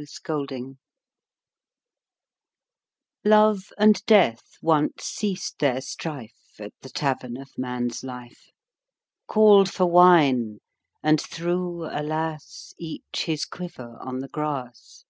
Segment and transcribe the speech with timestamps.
[0.00, 0.78] THE EXPLANATION
[3.22, 8.48] Love and Death once ceased their strife At the Tavern of Man's Life.
[9.26, 10.60] Called for wine,
[11.02, 15.04] and threw— alas!— Each his quiver on the grass.